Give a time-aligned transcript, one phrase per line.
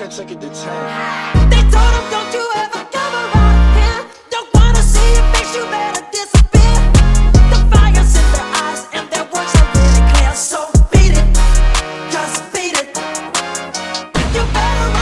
[0.00, 1.50] tracks like it did time.
[1.50, 4.02] They told him, don't you ever come around here.
[4.30, 6.76] Don't wanna see your face, you better disappear.
[7.52, 10.34] The fire's in their eyes, and their words are really clear.
[10.34, 11.28] So beat it,
[12.10, 12.96] just beat it.
[14.32, 14.99] You better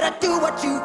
[0.00, 0.77] better do what you